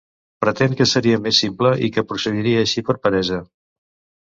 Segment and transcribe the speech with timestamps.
[0.45, 3.41] Pretén que seria més simple i que procediria així per peresa.